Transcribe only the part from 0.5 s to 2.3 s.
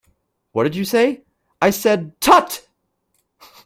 What did you say? I said